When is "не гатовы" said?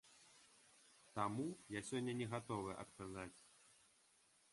2.21-2.71